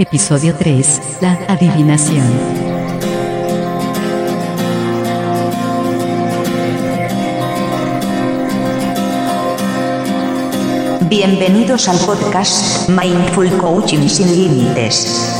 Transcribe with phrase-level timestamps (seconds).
[0.00, 1.18] Episodio 3.
[1.20, 2.24] La adivinación.
[11.02, 15.39] Bienvenidos al podcast Mindful Coaching sin Límites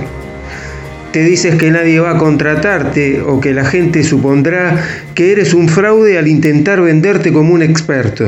[1.13, 4.75] Te dices que nadie va a contratarte o que la gente supondrá
[5.15, 8.27] que eres un fraude al intentar venderte como un experto.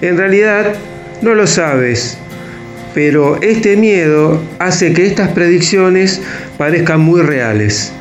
[0.00, 0.76] En realidad,
[1.20, 2.16] no lo sabes,
[2.94, 6.22] pero este miedo hace que estas predicciones
[6.56, 7.92] parezcan muy reales.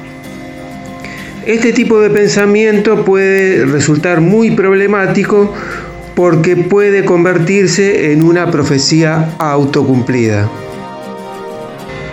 [1.45, 5.51] Este tipo de pensamiento puede resultar muy problemático
[6.13, 10.47] porque puede convertirse en una profecía autocumplida.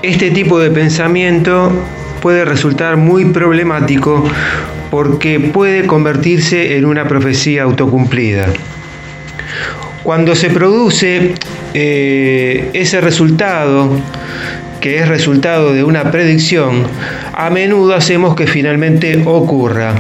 [0.01, 1.71] Este tipo de pensamiento
[2.23, 4.25] puede resultar muy problemático
[4.91, 8.47] porque puede convertirse en una profecía autocumplida.
[10.05, 11.35] Cuando se produce
[11.75, 13.91] eh, ese resultado,
[14.81, 16.85] que es resultado de una predicción,
[17.35, 19.95] a menudo hacemos que finalmente ocurra.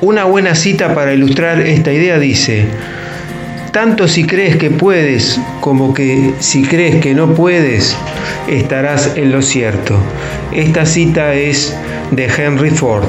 [0.00, 2.66] Una buena cita para ilustrar esta idea dice,
[3.72, 7.96] tanto si crees que puedes como que si crees que no puedes,
[8.48, 9.98] estarás en lo cierto.
[10.52, 11.76] Esta cita es
[12.10, 13.08] de Henry Ford.